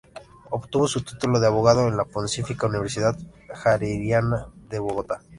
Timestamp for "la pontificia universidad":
1.95-3.15